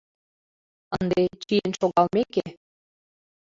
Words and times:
Ынде, 0.95 1.21
чиен 1.47 1.71
шогалмеке 1.79 2.45